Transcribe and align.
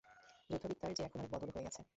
যুদ্ধবিদ্যার 0.49 0.91
যে 0.97 1.01
এখন 1.03 1.17
অনেক 1.19 1.31
বদল 1.33 1.49
হয়ে 1.53 1.65
গেছে। 1.67 1.81